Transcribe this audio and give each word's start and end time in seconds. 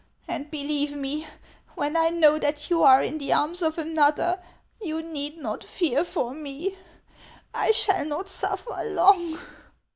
And 0.27 0.49
believe 0.49 0.95
me, 0.95 1.27
when 1.75 1.95
I 1.95 2.09
know 2.09 2.39
that 2.39 2.71
you 2.71 2.81
are 2.81 3.03
in 3.03 3.19
the 3.19 3.33
arms 3.33 3.61
of 3.61 3.77
another, 3.77 4.41
you 4.81 5.03
need 5.03 5.37
not 5.37 5.63
fear 5.63 6.03
for 6.03 6.33
me; 6.33 6.75
T 7.55 7.71
shall 7.73 8.05
not 8.05 8.27
suffer 8.27 8.81
long." 8.83 9.37